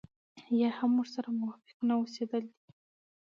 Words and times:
يا 0.61 0.69
هم 0.79 0.91
ورسره 0.99 1.29
موافق 1.41 1.77
نه 1.87 1.93
اوسېدل 1.99 2.43
دي. 2.53 2.61